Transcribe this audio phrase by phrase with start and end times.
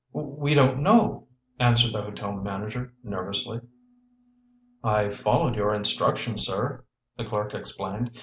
[0.13, 1.27] "We don't know,"
[1.59, 3.61] answered the hotel manager nervously.
[4.83, 6.85] "I followed your instructions, sir,"
[7.17, 8.09] the clerk explained.